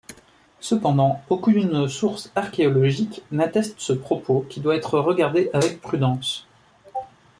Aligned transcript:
Cependant, 0.61 1.21
aucune 1.29 1.87
source 1.87 2.31
archéologique 2.33 3.21
n'atteste 3.31 3.75
ce 3.79 3.93
propos 3.93 4.43
qui 4.49 4.59
doit 4.59 4.75
être 4.75 4.97
regardé 4.97 5.51
avec 5.53 5.79
prudence. 5.79 6.47